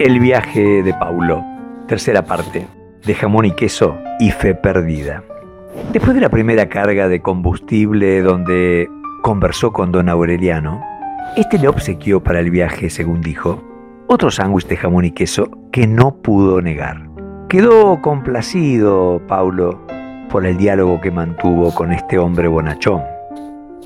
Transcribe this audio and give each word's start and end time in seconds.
El 0.00 0.18
viaje 0.18 0.82
de 0.82 0.94
Paulo, 0.94 1.44
tercera 1.86 2.22
parte, 2.22 2.66
de 3.04 3.14
jamón 3.14 3.44
y 3.44 3.50
queso 3.50 3.98
y 4.18 4.30
fe 4.30 4.54
perdida. 4.54 5.22
Después 5.92 6.14
de 6.14 6.22
la 6.22 6.30
primera 6.30 6.70
carga 6.70 7.06
de 7.06 7.20
combustible 7.20 8.22
donde 8.22 8.88
conversó 9.20 9.74
con 9.74 9.92
don 9.92 10.08
Aureliano, 10.08 10.80
este 11.36 11.58
le 11.58 11.68
obsequió 11.68 12.22
para 12.22 12.40
el 12.40 12.50
viaje, 12.50 12.88
según 12.88 13.20
dijo, 13.20 13.62
otro 14.06 14.30
sándwich 14.30 14.68
de 14.68 14.78
jamón 14.78 15.04
y 15.04 15.10
queso 15.10 15.50
que 15.70 15.86
no 15.86 16.14
pudo 16.22 16.62
negar. 16.62 17.06
Quedó 17.50 18.00
complacido 18.00 19.20
Paulo 19.28 19.86
por 20.30 20.46
el 20.46 20.56
diálogo 20.56 21.02
que 21.02 21.10
mantuvo 21.10 21.74
con 21.74 21.92
este 21.92 22.18
hombre 22.18 22.48
bonachón. 22.48 23.02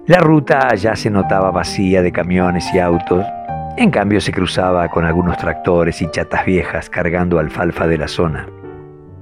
La 0.06 0.20
ruta 0.20 0.72
ya 0.76 0.94
se 0.94 1.10
notaba 1.10 1.50
vacía 1.50 2.02
de 2.02 2.12
camiones 2.12 2.72
y 2.72 2.78
autos, 2.78 3.26
en 3.76 3.90
cambio 3.90 4.20
se 4.20 4.32
cruzaba 4.32 4.88
con 4.88 5.04
algunos 5.04 5.36
tractores 5.36 6.00
y 6.00 6.08
chatas 6.10 6.46
viejas 6.46 6.88
cargando 6.88 7.38
alfalfa 7.40 7.88
de 7.88 7.98
la 7.98 8.06
zona. 8.06 8.46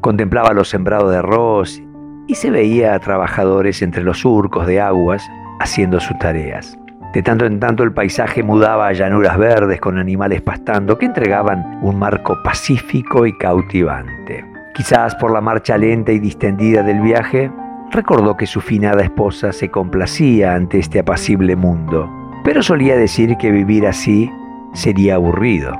Contemplaba 0.02 0.52
los 0.52 0.68
sembrados 0.68 1.10
de 1.10 1.18
arroz 1.18 1.82
y 2.26 2.34
se 2.34 2.50
veía 2.50 2.94
a 2.94 2.98
trabajadores 2.98 3.80
entre 3.80 4.02
los 4.02 4.20
surcos 4.20 4.66
de 4.66 4.80
aguas 4.80 5.26
haciendo 5.58 6.00
sus 6.00 6.18
tareas. 6.18 6.78
De 7.14 7.22
tanto 7.22 7.46
en 7.46 7.60
tanto 7.60 7.82
el 7.82 7.92
paisaje 7.92 8.42
mudaba 8.42 8.88
a 8.88 8.92
llanuras 8.92 9.38
verdes 9.38 9.80
con 9.80 9.98
animales 9.98 10.42
pastando 10.42 10.98
que 10.98 11.06
entregaban 11.06 11.78
un 11.82 11.98
marco 11.98 12.38
pacífico 12.42 13.26
y 13.26 13.36
cautivante. 13.38 14.44
Quizás 14.74 15.14
por 15.14 15.30
la 15.30 15.40
marcha 15.40 15.78
lenta 15.78 16.12
y 16.12 16.18
distendida 16.18 16.82
del 16.82 17.00
viaje, 17.00 17.50
recordó 17.90 18.36
que 18.36 18.46
su 18.46 18.60
finada 18.60 19.02
esposa 19.02 19.52
se 19.52 19.70
complacía 19.70 20.54
ante 20.54 20.78
este 20.78 20.98
apacible 20.98 21.56
mundo, 21.56 22.10
pero 22.44 22.62
solía 22.62 22.96
decir 22.96 23.36
que 23.36 23.50
vivir 23.50 23.86
así 23.86 24.30
sería 24.74 25.16
aburrido. 25.16 25.72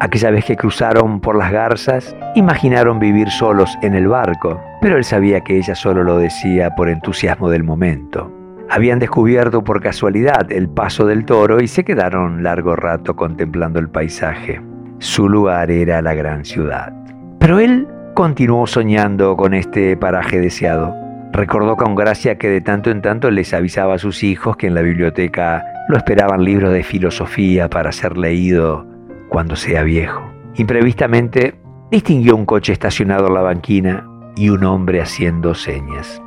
Aquella 0.00 0.30
vez 0.30 0.44
que 0.44 0.56
cruzaron 0.56 1.20
por 1.20 1.36
las 1.36 1.50
garzas, 1.50 2.14
imaginaron 2.36 3.00
vivir 3.00 3.30
solos 3.30 3.76
en 3.82 3.94
el 3.94 4.06
barco, 4.06 4.60
pero 4.80 4.96
él 4.96 5.04
sabía 5.04 5.40
que 5.40 5.56
ella 5.56 5.74
solo 5.74 6.04
lo 6.04 6.18
decía 6.18 6.74
por 6.76 6.88
entusiasmo 6.88 7.50
del 7.50 7.64
momento. 7.64 8.32
Habían 8.70 8.98
descubierto 8.98 9.64
por 9.64 9.82
casualidad 9.82 10.52
el 10.52 10.68
paso 10.68 11.06
del 11.06 11.24
toro 11.24 11.60
y 11.60 11.66
se 11.66 11.84
quedaron 11.84 12.42
largo 12.42 12.76
rato 12.76 13.16
contemplando 13.16 13.80
el 13.80 13.88
paisaje. 13.88 14.60
Su 14.98 15.28
lugar 15.28 15.70
era 15.70 16.02
la 16.02 16.14
gran 16.14 16.44
ciudad. 16.44 16.92
Pero 17.40 17.58
él 17.58 17.88
continuó 18.14 18.66
soñando 18.66 19.36
con 19.36 19.54
este 19.54 19.96
paraje 19.96 20.38
deseado. 20.38 20.94
Recordó 21.32 21.76
con 21.76 21.94
gracia 21.94 22.36
que 22.36 22.48
de 22.48 22.60
tanto 22.60 22.90
en 22.90 23.00
tanto 23.00 23.30
les 23.30 23.54
avisaba 23.54 23.94
a 23.94 23.98
sus 23.98 24.22
hijos 24.22 24.56
que 24.56 24.66
en 24.66 24.74
la 24.74 24.82
biblioteca 24.82 25.64
lo 25.88 25.96
esperaban 25.96 26.44
libros 26.44 26.72
de 26.72 26.82
filosofía 26.82 27.68
para 27.68 27.92
ser 27.92 28.16
leído 28.16 28.86
cuando 29.28 29.56
sea 29.56 29.82
viejo. 29.82 30.22
Imprevistamente 30.54 31.58
distinguió 31.90 32.36
un 32.36 32.44
coche 32.44 32.72
estacionado 32.72 33.28
en 33.28 33.34
la 33.34 33.42
banquina 33.42 34.06
y 34.36 34.50
un 34.50 34.64
hombre 34.64 35.00
haciendo 35.00 35.54
señas. 35.54 36.22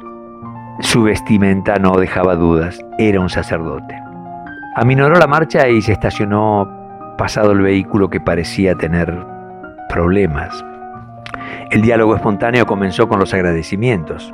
Su 0.79 1.03
vestimenta 1.03 1.75
no 1.75 1.97
dejaba 1.97 2.35
dudas, 2.35 2.79
era 2.97 3.19
un 3.19 3.29
sacerdote. 3.29 3.95
Aminoró 4.75 5.15
la 5.15 5.27
marcha 5.27 5.69
y 5.69 5.81
se 5.81 5.91
estacionó 5.91 6.67
pasado 7.17 7.51
el 7.51 7.61
vehículo 7.61 8.09
que 8.09 8.19
parecía 8.19 8.73
tener 8.75 9.13
problemas. 9.89 10.65
El 11.69 11.81
diálogo 11.81 12.15
espontáneo 12.15 12.65
comenzó 12.65 13.07
con 13.07 13.19
los 13.19 13.33
agradecimientos. 13.33 14.33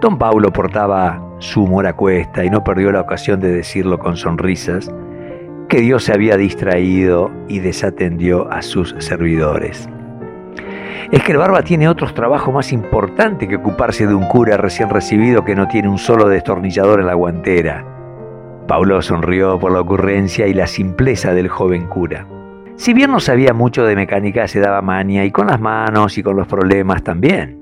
Don 0.00 0.18
Paulo 0.18 0.52
portaba 0.52 1.22
su 1.38 1.64
humor 1.64 1.86
a 1.86 1.94
cuesta 1.94 2.44
y 2.44 2.50
no 2.50 2.62
perdió 2.62 2.92
la 2.92 3.00
ocasión 3.00 3.40
de 3.40 3.50
decirlo 3.50 3.98
con 3.98 4.16
sonrisas, 4.16 4.90
que 5.68 5.80
Dios 5.80 6.04
se 6.04 6.12
había 6.12 6.36
distraído 6.36 7.30
y 7.48 7.60
desatendió 7.60 8.50
a 8.52 8.60
sus 8.62 8.94
servidores. 8.98 9.88
Es 11.10 11.22
que 11.22 11.32
el 11.32 11.38
barba 11.38 11.62
tiene 11.62 11.88
otros 11.88 12.14
trabajos 12.14 12.52
más 12.52 12.72
importantes 12.72 13.48
que 13.48 13.56
ocuparse 13.56 14.06
de 14.06 14.14
un 14.14 14.26
cura 14.26 14.56
recién 14.56 14.90
recibido 14.90 15.44
que 15.44 15.54
no 15.54 15.66
tiene 15.68 15.88
un 15.88 15.98
solo 15.98 16.28
destornillador 16.28 17.00
en 17.00 17.06
la 17.06 17.14
guantera. 17.14 17.84
Paulo 18.66 19.00
sonrió 19.00 19.58
por 19.58 19.72
la 19.72 19.80
ocurrencia 19.80 20.46
y 20.46 20.54
la 20.54 20.66
simpleza 20.66 21.32
del 21.32 21.48
joven 21.48 21.86
cura. 21.86 22.26
Si 22.74 22.92
bien 22.92 23.10
no 23.10 23.20
sabía 23.20 23.54
mucho 23.54 23.84
de 23.84 23.96
mecánica, 23.96 24.48
se 24.48 24.60
daba 24.60 24.82
mania 24.82 25.24
y 25.24 25.30
con 25.30 25.46
las 25.46 25.60
manos 25.60 26.18
y 26.18 26.22
con 26.22 26.36
los 26.36 26.46
problemas 26.46 27.02
también. 27.02 27.60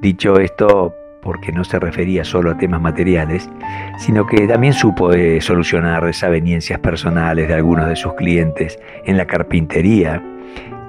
Dicho 0.00 0.38
esto, 0.38 0.94
porque 1.26 1.50
no 1.50 1.64
se 1.64 1.80
refería 1.80 2.24
solo 2.24 2.52
a 2.52 2.56
temas 2.56 2.80
materiales, 2.80 3.50
sino 3.98 4.24
que 4.24 4.46
también 4.46 4.72
supo 4.72 5.10
solucionar 5.40 6.04
desavenencias 6.04 6.78
personales 6.78 7.48
de 7.48 7.54
algunos 7.54 7.88
de 7.88 7.96
sus 7.96 8.14
clientes 8.14 8.78
en 9.04 9.16
la 9.16 9.26
carpintería, 9.26 10.22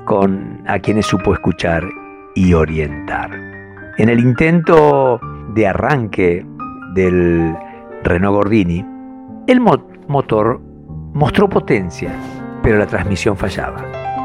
con 0.06 0.62
a 0.68 0.78
quienes 0.78 1.08
supo 1.08 1.34
escuchar 1.34 1.84
y 2.36 2.54
orientar. 2.54 3.32
En 3.98 4.10
el 4.10 4.20
intento 4.20 5.20
de 5.56 5.68
arranque 5.68 6.46
del 6.94 7.56
Renault 8.04 8.36
Gordini, 8.36 8.86
el 9.48 9.60
motor 9.60 10.62
mostró 11.16 11.50
potencia, 11.50 12.12
pero 12.62 12.78
la 12.78 12.86
transmisión 12.86 13.36
fallaba. 13.36 13.84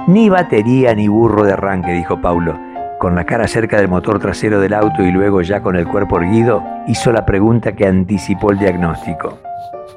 Ni 0.08 0.28
batería 0.28 0.94
ni 0.94 1.08
burro 1.08 1.44
de 1.44 1.54
arranque, 1.54 1.92
dijo 1.92 2.20
Paulo 2.20 2.71
con 3.02 3.16
la 3.16 3.24
cara 3.24 3.48
cerca 3.48 3.78
del 3.78 3.88
motor 3.88 4.20
trasero 4.20 4.60
del 4.60 4.74
auto 4.74 5.02
y 5.02 5.10
luego 5.10 5.42
ya 5.42 5.60
con 5.60 5.74
el 5.74 5.88
cuerpo 5.88 6.20
erguido, 6.20 6.62
hizo 6.86 7.10
la 7.10 7.26
pregunta 7.26 7.72
que 7.72 7.84
anticipó 7.84 8.52
el 8.52 8.60
diagnóstico. 8.60 9.40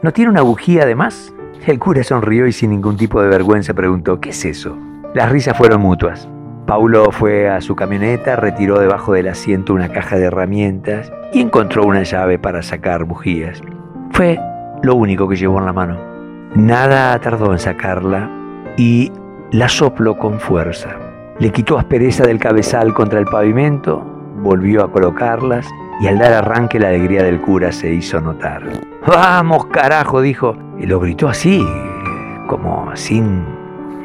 ¿No 0.02 0.12
tiene 0.12 0.32
una 0.32 0.42
bujía 0.42 0.82
además? 0.82 1.32
El 1.68 1.78
cura 1.78 2.04
sonrió 2.04 2.48
y 2.48 2.52
sin 2.52 2.72
ningún 2.72 2.98
tipo 2.98 3.22
de 3.22 3.28
vergüenza 3.28 3.76
preguntó, 3.76 4.20
¿qué 4.20 4.32
es 4.32 4.44
eso? 4.44 4.76
Las 5.14 5.32
risas 5.32 5.56
fueron 5.56 5.82
mutuas. 5.82 6.28
Paulo 6.66 7.12
fue 7.12 7.48
a 7.48 7.62
su 7.62 7.76
camioneta, 7.76 8.38
retiró 8.38 8.80
debajo 8.80 9.14
del 9.14 9.28
asiento 9.28 9.76
una 9.76 9.90
caja 9.90 10.16
de 10.18 10.26
herramientas 10.26 11.12
y 11.32 11.42
encontró 11.42 11.86
una 11.86 12.02
llave 12.02 12.40
para 12.40 12.64
sacar 12.64 13.04
bujías. 13.04 13.62
Fue 14.14 14.40
lo 14.82 14.96
único 14.96 15.30
que 15.30 15.36
llevó 15.36 15.60
en 15.60 15.68
la 15.68 15.74
mano. 15.74 16.00
Nada 16.56 17.20
tardó 17.20 17.52
en 17.52 17.60
sacarla 17.60 18.32
y 18.78 19.12
la 19.52 19.70
sopló 19.70 20.18
con 20.18 20.40
fuerza. 20.40 21.05
Le 21.38 21.52
quitó 21.52 21.78
aspereza 21.78 22.24
del 22.24 22.40
cabezal 22.40 22.94
contra 22.94 23.20
el 23.20 23.26
pavimento, 23.26 24.02
volvió 24.42 24.86
a 24.86 24.92
colocarlas 24.92 25.68
y 26.00 26.08
al 26.08 26.18
dar 26.18 26.32
arranque 26.32 26.80
la 26.80 26.88
alegría 26.88 27.24
del 27.24 27.42
cura 27.42 27.74
se 27.74 27.94
hizo 27.94 28.22
notar. 28.22 28.64
¡Vamos, 29.06 29.66
carajo! 29.66 30.22
dijo. 30.22 30.56
Y 30.80 30.86
lo 30.86 31.00
gritó 31.02 31.28
así, 31.28 31.66
como 32.48 32.90
sin, 32.96 33.44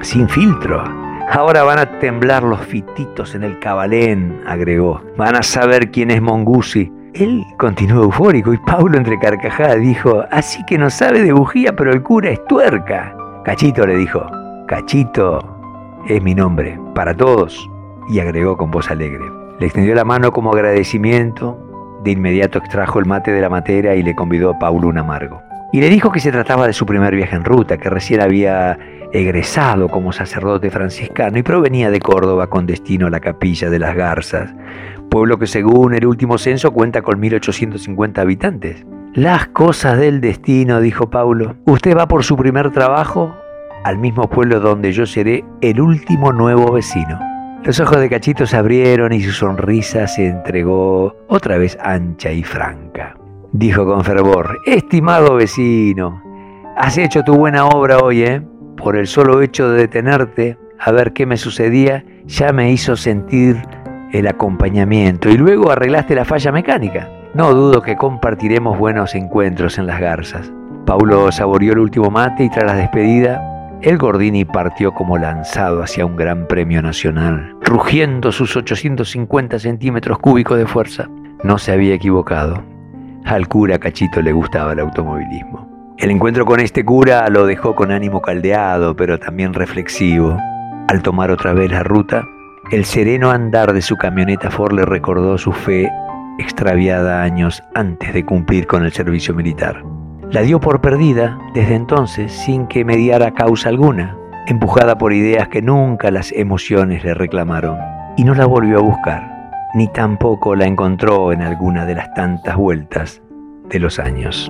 sin 0.00 0.28
filtro. 0.28 0.82
Ahora 1.30 1.62
van 1.62 1.78
a 1.78 1.98
temblar 2.00 2.42
los 2.42 2.60
fititos 2.62 3.36
en 3.36 3.44
el 3.44 3.60
cabalén, 3.60 4.42
agregó. 4.48 5.00
Van 5.16 5.36
a 5.36 5.42
saber 5.44 5.92
quién 5.92 6.10
es 6.10 6.20
Mongusi. 6.20 6.92
Él 7.14 7.44
continuó 7.58 8.04
eufórico 8.04 8.52
y 8.52 8.58
Paulo 8.58 8.96
entre 8.96 9.18
carcajadas 9.20 9.78
dijo, 9.78 10.24
así 10.32 10.64
que 10.66 10.78
no 10.78 10.90
sabe 10.90 11.22
de 11.22 11.32
bujía, 11.32 11.76
pero 11.76 11.92
el 11.92 12.02
cura 12.02 12.30
es 12.30 12.44
tuerca. 12.46 13.14
Cachito 13.44 13.86
le 13.86 13.96
dijo, 13.96 14.26
Cachito, 14.66 15.59
es 16.08 16.22
mi 16.22 16.34
nombre, 16.34 16.78
para 16.94 17.16
todos, 17.16 17.68
y 18.08 18.20
agregó 18.20 18.56
con 18.56 18.70
voz 18.70 18.90
alegre. 18.90 19.24
Le 19.58 19.66
extendió 19.66 19.94
la 19.94 20.04
mano 20.04 20.32
como 20.32 20.52
agradecimiento, 20.52 21.58
de 22.02 22.12
inmediato 22.12 22.58
extrajo 22.58 22.98
el 22.98 23.06
mate 23.06 23.30
de 23.30 23.40
la 23.40 23.50
matera 23.50 23.94
y 23.94 24.02
le 24.02 24.14
convidó 24.14 24.50
a 24.50 24.58
Paulo 24.58 24.88
un 24.88 24.98
amargo. 24.98 25.42
Y 25.72 25.80
le 25.80 25.88
dijo 25.88 26.10
que 26.10 26.20
se 26.20 26.32
trataba 26.32 26.66
de 26.66 26.72
su 26.72 26.86
primer 26.86 27.14
viaje 27.14 27.36
en 27.36 27.44
ruta, 27.44 27.78
que 27.78 27.90
recién 27.90 28.20
había 28.20 28.78
egresado 29.12 29.88
como 29.88 30.12
sacerdote 30.12 30.70
franciscano 30.70 31.38
y 31.38 31.42
provenía 31.42 31.90
de 31.90 32.00
Córdoba 32.00 32.48
con 32.48 32.66
destino 32.66 33.06
a 33.06 33.10
la 33.10 33.20
capilla 33.20 33.70
de 33.70 33.78
las 33.78 33.94
Garzas, 33.94 34.54
pueblo 35.10 35.38
que 35.38 35.46
según 35.46 35.94
el 35.94 36.06
último 36.06 36.38
censo 36.38 36.72
cuenta 36.72 37.02
con 37.02 37.20
1850 37.20 38.20
habitantes. 38.20 38.86
Las 39.12 39.48
cosas 39.48 39.98
del 39.98 40.20
destino, 40.20 40.80
dijo 40.80 41.10
Paulo. 41.10 41.56
¿Usted 41.66 41.96
va 41.96 42.06
por 42.06 42.24
su 42.24 42.36
primer 42.36 42.70
trabajo 42.70 43.34
al 43.84 43.98
mismo 43.98 44.28
pueblo 44.28 44.60
donde 44.60 44.92
yo 44.92 45.06
seré 45.06 45.44
el 45.60 45.80
último 45.80 46.32
nuevo 46.32 46.72
vecino. 46.72 47.18
Los 47.62 47.78
ojos 47.80 47.98
de 47.98 48.08
Cachito 48.08 48.46
se 48.46 48.56
abrieron 48.56 49.12
y 49.12 49.20
su 49.20 49.32
sonrisa 49.32 50.06
se 50.06 50.28
entregó 50.28 51.14
otra 51.28 51.58
vez 51.58 51.76
ancha 51.82 52.32
y 52.32 52.42
franca. 52.42 53.16
Dijo 53.52 53.84
con 53.84 54.04
fervor, 54.04 54.58
estimado 54.64 55.34
vecino, 55.34 56.22
has 56.76 56.96
hecho 56.96 57.22
tu 57.22 57.34
buena 57.34 57.66
obra 57.66 57.98
hoy, 57.98 58.22
¿eh? 58.22 58.42
Por 58.76 58.96
el 58.96 59.06
solo 59.06 59.42
hecho 59.42 59.70
de 59.70 59.80
detenerte 59.80 60.56
a 60.78 60.90
ver 60.92 61.12
qué 61.12 61.26
me 61.26 61.36
sucedía, 61.36 62.04
ya 62.24 62.52
me 62.52 62.72
hizo 62.72 62.96
sentir 62.96 63.60
el 64.12 64.26
acompañamiento 64.26 65.28
y 65.28 65.36
luego 65.36 65.70
arreglaste 65.70 66.14
la 66.14 66.24
falla 66.24 66.52
mecánica. 66.52 67.10
No 67.34 67.52
dudo 67.52 67.82
que 67.82 67.96
compartiremos 67.96 68.78
buenos 68.78 69.14
encuentros 69.14 69.78
en 69.78 69.86
las 69.86 70.00
garzas. 70.00 70.50
Paulo 70.86 71.30
saboreó 71.30 71.74
el 71.74 71.78
último 71.80 72.10
mate 72.10 72.44
y 72.44 72.50
tras 72.50 72.64
la 72.64 72.74
despedida 72.74 73.49
el 73.82 73.96
Gordini 73.96 74.44
partió 74.44 74.92
como 74.92 75.16
lanzado 75.16 75.82
hacia 75.82 76.04
un 76.04 76.16
gran 76.16 76.46
premio 76.46 76.82
nacional, 76.82 77.56
rugiendo 77.62 78.30
sus 78.30 78.54
850 78.54 79.58
centímetros 79.58 80.18
cúbicos 80.18 80.58
de 80.58 80.66
fuerza. 80.66 81.08
No 81.42 81.56
se 81.56 81.72
había 81.72 81.94
equivocado. 81.94 82.62
Al 83.24 83.48
cura 83.48 83.78
Cachito 83.78 84.20
le 84.20 84.32
gustaba 84.32 84.72
el 84.72 84.80
automovilismo. 84.80 85.94
El 85.96 86.10
encuentro 86.10 86.44
con 86.44 86.60
este 86.60 86.84
cura 86.84 87.28
lo 87.28 87.46
dejó 87.46 87.74
con 87.74 87.90
ánimo 87.90 88.20
caldeado, 88.20 88.94
pero 88.96 89.18
también 89.18 89.54
reflexivo. 89.54 90.36
Al 90.88 91.02
tomar 91.02 91.30
otra 91.30 91.54
vez 91.54 91.70
la 91.70 91.82
ruta, 91.82 92.22
el 92.72 92.84
sereno 92.84 93.30
andar 93.30 93.72
de 93.72 93.82
su 93.82 93.96
camioneta 93.96 94.50
Ford 94.50 94.74
le 94.74 94.84
recordó 94.84 95.38
su 95.38 95.52
fe 95.52 95.90
extraviada 96.38 97.22
años 97.22 97.62
antes 97.74 98.12
de 98.12 98.24
cumplir 98.24 98.66
con 98.66 98.84
el 98.84 98.92
servicio 98.92 99.34
militar. 99.34 99.82
La 100.32 100.42
dio 100.42 100.60
por 100.60 100.80
perdida 100.80 101.38
desde 101.54 101.74
entonces 101.74 102.30
sin 102.30 102.68
que 102.68 102.84
mediara 102.84 103.32
causa 103.32 103.68
alguna, 103.68 104.16
empujada 104.46 104.96
por 104.96 105.12
ideas 105.12 105.48
que 105.48 105.60
nunca 105.60 106.12
las 106.12 106.30
emociones 106.30 107.02
le 107.02 107.14
reclamaron, 107.14 107.76
y 108.16 108.22
no 108.22 108.36
la 108.36 108.46
volvió 108.46 108.78
a 108.78 108.82
buscar, 108.82 109.50
ni 109.74 109.88
tampoco 109.88 110.54
la 110.54 110.66
encontró 110.66 111.32
en 111.32 111.42
alguna 111.42 111.84
de 111.84 111.96
las 111.96 112.14
tantas 112.14 112.56
vueltas 112.56 113.20
de 113.70 113.80
los 113.80 113.98
años. 113.98 114.48